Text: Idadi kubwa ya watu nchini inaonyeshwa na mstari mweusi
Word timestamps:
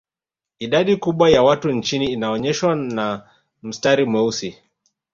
Idadi 0.59 0.97
kubwa 0.97 1.29
ya 1.29 1.43
watu 1.43 1.71
nchini 1.71 2.11
inaonyeshwa 2.11 2.75
na 2.75 3.29
mstari 3.63 4.05
mweusi 4.05 4.57